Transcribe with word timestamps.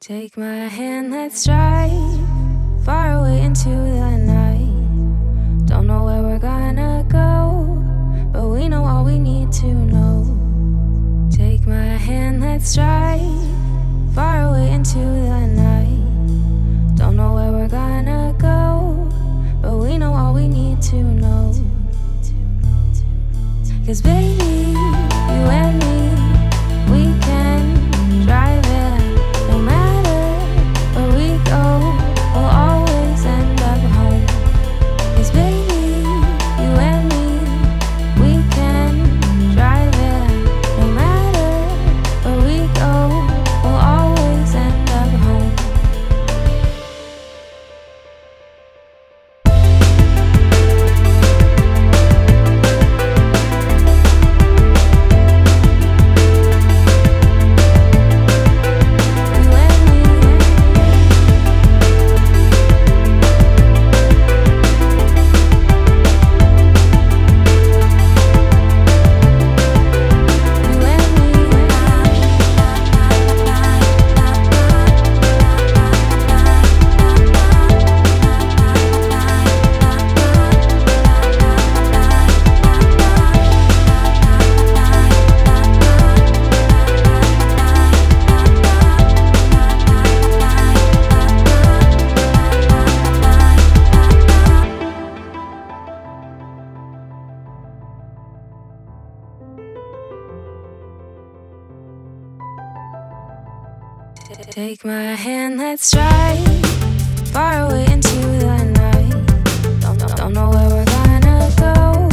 Take 0.00 0.36
my 0.36 0.68
hand, 0.68 1.10
let's 1.10 1.44
drive 1.44 1.90
far 2.84 3.14
away 3.14 3.40
into 3.40 3.68
the 3.68 4.16
night. 4.16 5.66
Don't 5.66 5.88
know 5.88 6.04
where 6.04 6.22
we're 6.22 6.38
gonna 6.38 7.04
go, 7.08 7.82
but 8.32 8.46
we 8.46 8.68
know 8.68 8.84
all 8.84 9.04
we 9.04 9.18
need 9.18 9.50
to 9.54 9.66
know. 9.66 10.22
Take 11.32 11.66
my 11.66 11.96
hand, 11.98 12.40
let's 12.40 12.76
drive 12.76 13.20
far 14.14 14.42
away 14.42 14.70
into 14.70 14.98
the 14.98 15.46
night. 15.66 16.96
Don't 16.96 17.16
know 17.16 17.34
where 17.34 17.50
we're 17.50 17.68
gonna 17.68 18.32
go, 18.38 19.10
but 19.60 19.78
we 19.78 19.98
know 19.98 20.14
all 20.14 20.32
we 20.32 20.46
need 20.46 20.80
to 20.82 21.02
know. 21.02 21.52
Cause 23.84 24.00
baby, 24.00 24.74
you 24.74 25.44
and 25.58 25.80
me, 25.80 25.87
Take 104.28 104.84
my 104.84 105.14
hand, 105.14 105.56
let's 105.56 105.90
drive 105.90 106.38
far 107.32 107.62
away 107.62 107.86
into 107.90 108.14
the 108.44 108.62
night. 108.76 109.80
Don't, 109.80 109.98
don't, 109.98 110.16
don't 110.16 110.32
know 110.34 110.50
where 110.50 110.68
we're 110.68 110.84
gonna 110.84 111.50
go, 111.56 112.08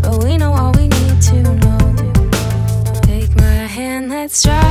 but 0.00 0.22
we 0.22 0.38
know 0.38 0.52
all 0.52 0.70
we 0.72 0.86
need 0.86 1.20
to 1.22 1.42
know. 1.42 3.00
Take 3.02 3.34
my 3.34 3.66
hand, 3.66 4.10
let's 4.10 4.44
drive. 4.44 4.69